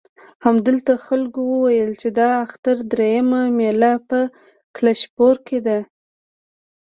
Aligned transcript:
همدلته 0.45 0.93
خلکو 1.05 1.39
وویل 1.51 1.91
چې 2.01 2.09
د 2.17 2.19
اختر 2.45 2.77
درېیمه 2.91 3.41
مېله 3.57 3.93
په 4.09 4.19
کلشپوره 4.75 5.39
کې 5.47 5.59
ده. 5.65 5.79